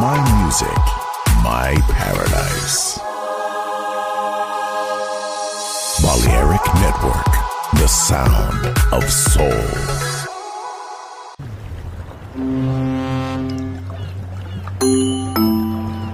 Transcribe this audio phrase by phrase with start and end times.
[0.00, 0.78] My music,
[1.42, 2.98] my paradise.
[6.02, 7.32] Balearic Network,
[7.80, 9.50] the sound of soul.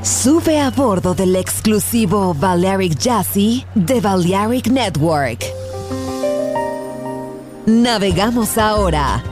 [0.03, 5.45] Sube a bordo del exclusivo Balearic Jazzy de Balearic Network.
[7.67, 9.32] Navegamos ahora.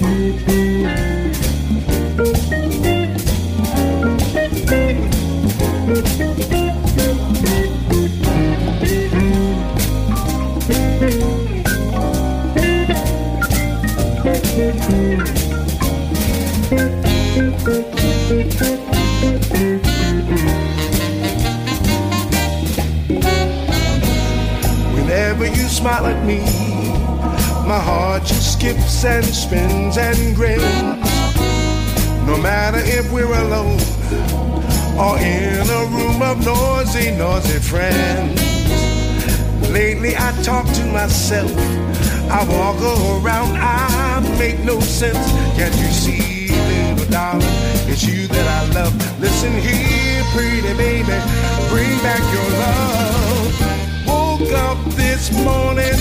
[0.00, 0.67] Whenever you
[28.20, 30.64] just skips and spins and grins.
[32.26, 33.80] No matter if we're alone
[34.98, 38.40] or in a room of noisy, noisy friends.
[39.70, 41.50] Lately I talk to myself.
[42.30, 42.80] I walk
[43.24, 45.32] around, I make no sense.
[45.56, 47.46] Can't you see, little darling?
[47.88, 48.94] It's you that I love.
[49.20, 51.18] Listen here, pretty baby,
[51.70, 53.28] bring back your love.
[54.06, 55.96] Woke up this morning,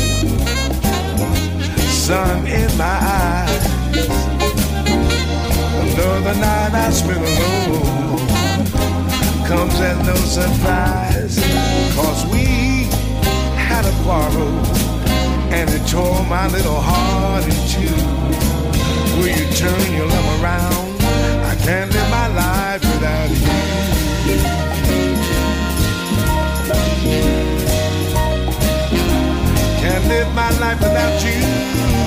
[2.08, 3.66] sun in my eyes.
[5.84, 8.28] Another night I spent alone.
[9.46, 11.36] Comes as no surprise,
[11.98, 12.46] cause we
[13.68, 14.56] had a quarrel
[15.52, 18.00] and it tore my little heart in two.
[19.18, 20.88] Will you turn your love around?
[21.52, 24.87] I can't live my life without you.
[30.08, 32.07] Live my life without you,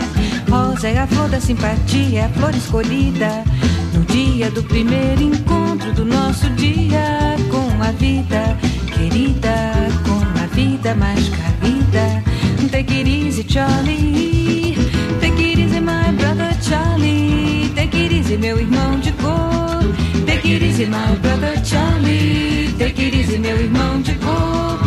[0.51, 3.45] Rosa é a flor da simpatia, é a flor escolhida.
[3.93, 8.57] No dia do primeiro encontro do nosso dia com a vida
[8.93, 12.21] querida, com a vida mais carida.
[12.69, 14.75] Take it easy, Charlie.
[15.21, 17.71] Take it easy, my brother Charlie.
[17.73, 19.79] Take it easy, meu irmão de cor.
[20.25, 22.73] Take it easy, my brother Charlie.
[22.77, 24.79] Take it easy, meu irmão de cor.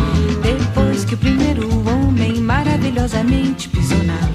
[0.43, 4.34] Depois que o primeiro homem maravilhosamente pisou na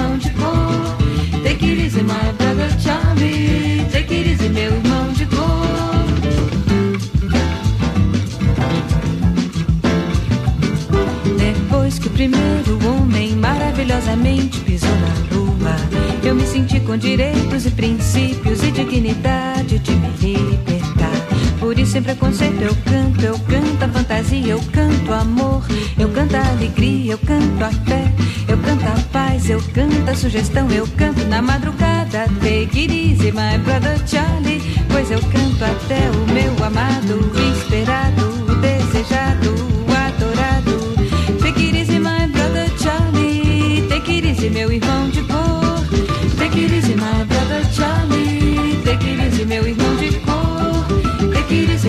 [16.31, 21.11] eu me senti com direitos e princípios e dignidade de me libertar.
[21.59, 25.61] Por isso, sem preconceito, eu canto, eu canto a fantasia, eu canto amor,
[25.99, 28.09] eu canto a alegria, eu canto a fé,
[28.47, 32.25] eu canto a paz, eu canto a sugestão, eu canto na madrugada.
[32.39, 39.53] Take it easy, my brother Charlie, pois eu canto até o meu amado, esperado, desejado,
[40.07, 40.95] adorado.
[41.41, 45.20] Take it easy, my brother Charlie, take it easy, meu irmão de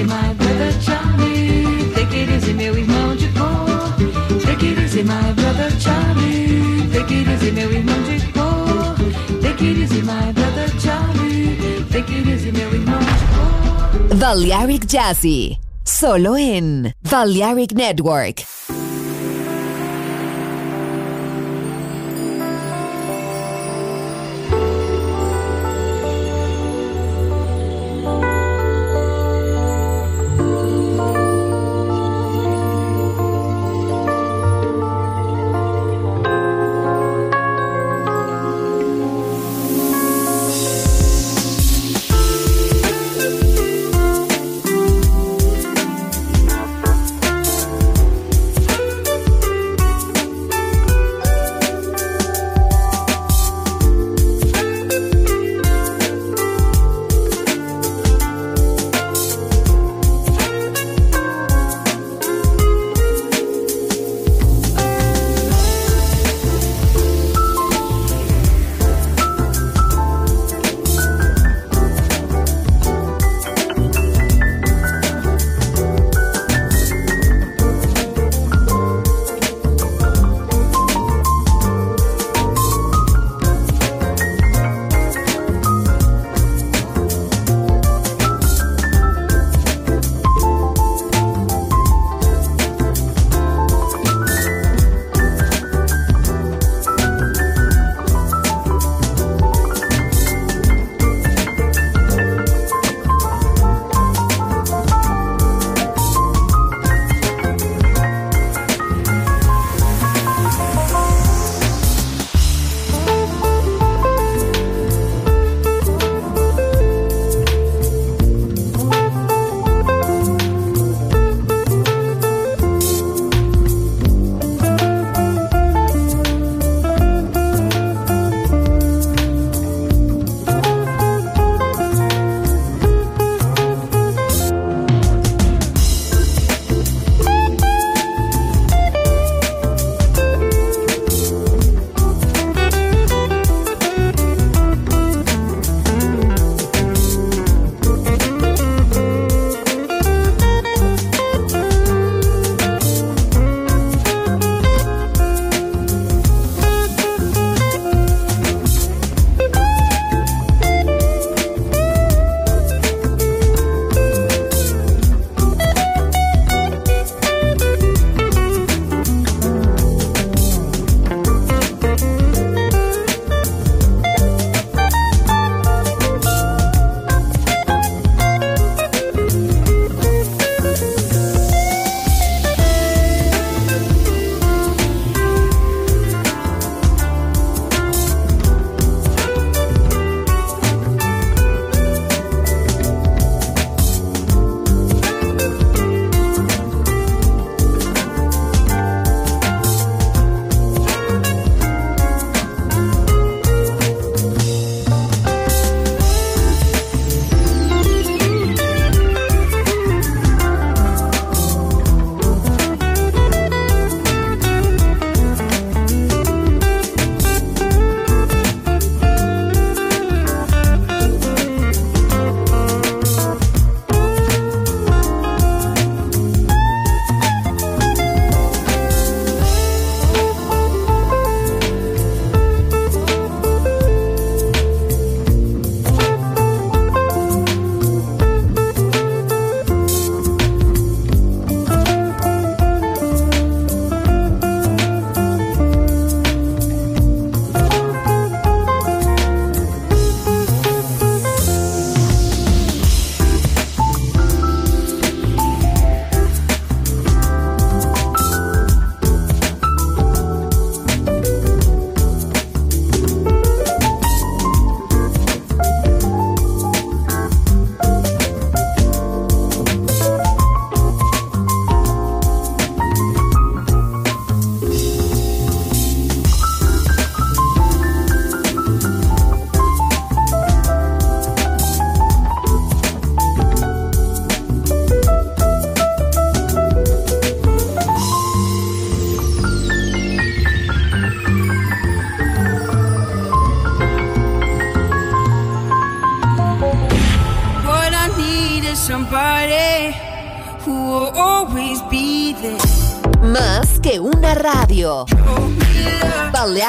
[0.03, 4.43] easy, my brother Charlie, take it easy, meu irmão de cor.
[4.45, 8.97] Take it easy, my brother Charlie, take it easy, meu irmão de cor.
[9.43, 14.17] Take it easy, my brother Charlie, take it easy, meu irmão de cor.
[14.17, 15.59] Balearic Jazzy.
[15.85, 18.45] Solo en Balearic Network.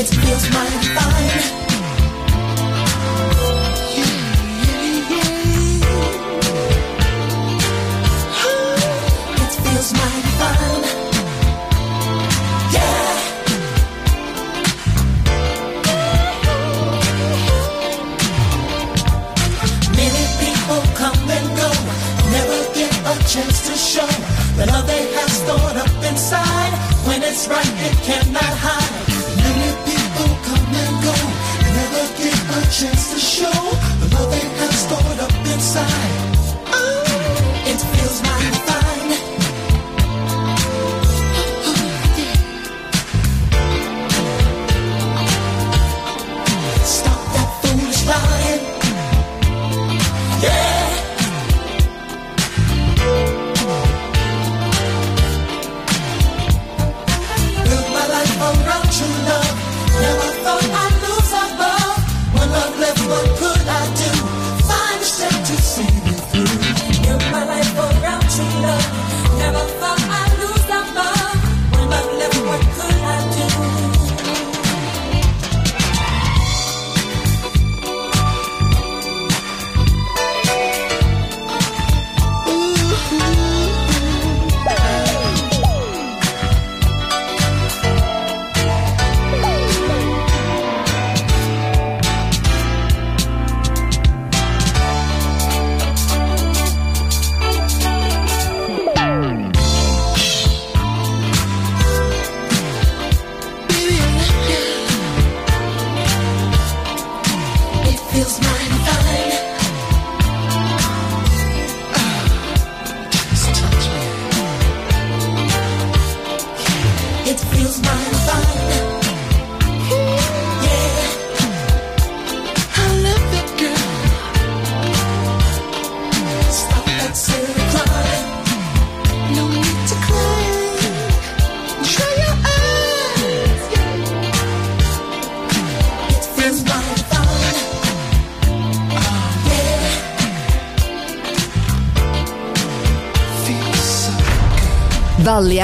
[0.00, 0.79] it feels my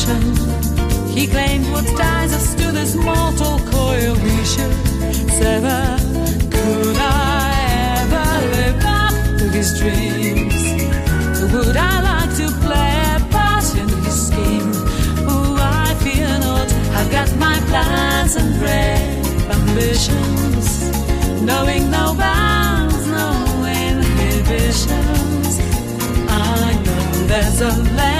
[0.00, 0.22] passion.
[1.08, 4.74] He claimed what ties us to this mortal coil we should
[5.38, 5.98] sever.
[6.50, 7.52] Could I
[8.02, 8.26] ever
[8.56, 10.54] live up to his dreams?
[11.52, 14.72] Would I like to play a part in his scheme?
[15.28, 16.72] Oh, I fear not.
[16.98, 20.66] I've got my plans and brave ambitions,
[21.42, 25.58] knowing no bounds, no inhibitions.
[26.28, 28.19] I know there's a land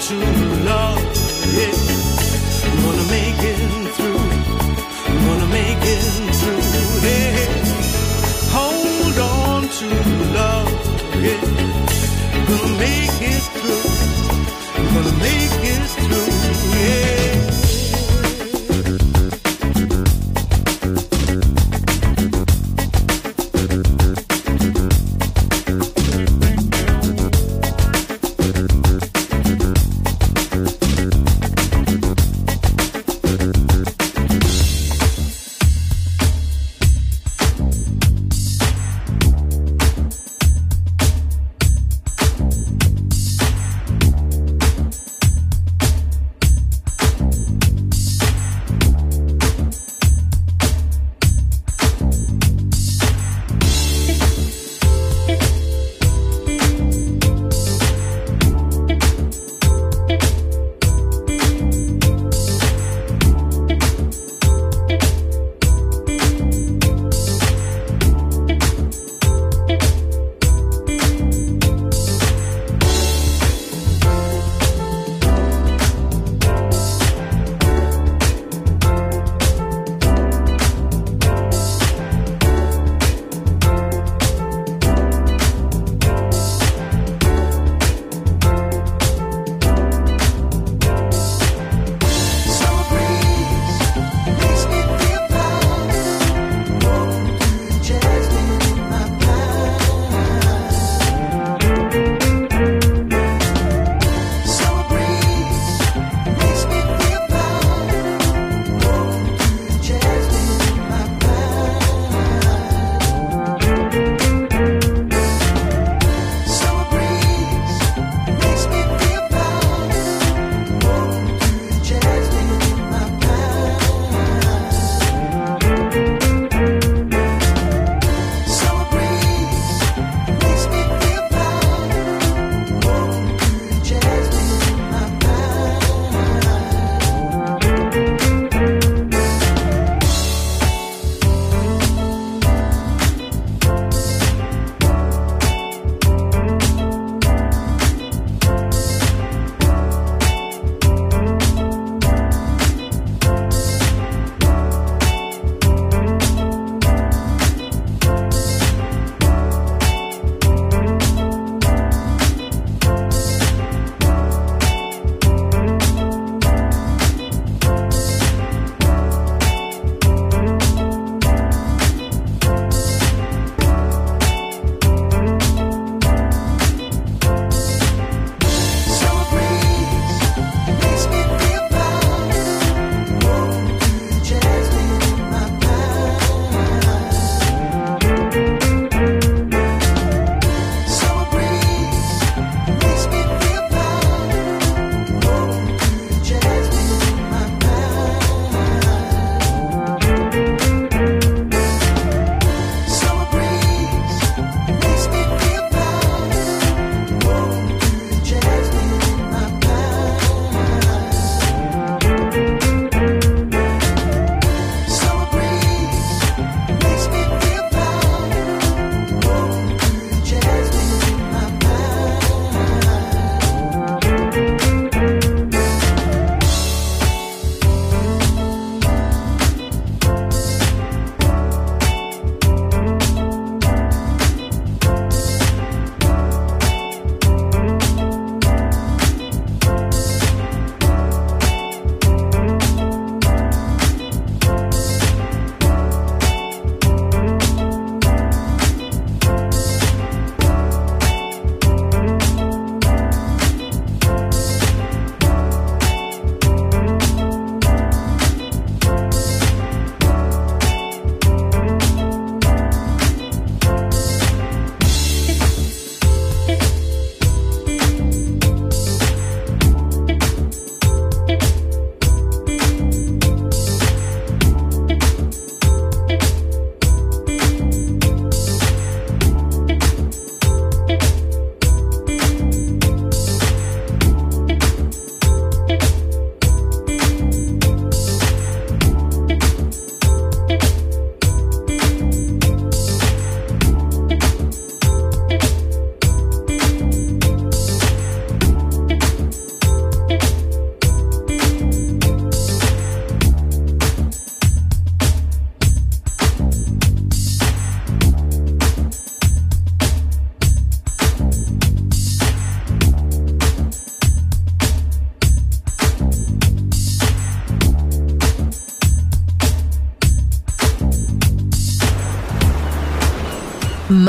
[0.00, 0.16] To
[0.64, 0.89] love.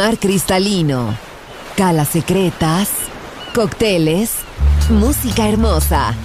[0.02, 1.16] Mar cristalino,
[1.78, 2.90] calas secretas,
[3.54, 4.32] cócteles,
[4.90, 6.16] música hermosa.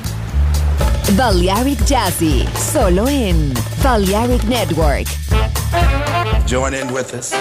[1.14, 3.52] Balearic Jazzy, solo en
[3.84, 5.06] Balearic Network.
[6.48, 7.34] Join in with us.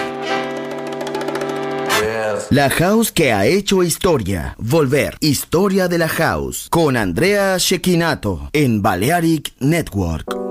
[2.50, 4.56] La house que ha hecho historia.
[4.58, 5.16] Volver.
[5.22, 6.68] Historia de la house.
[6.70, 10.45] Con Andrea Shekinato en Balearic Network.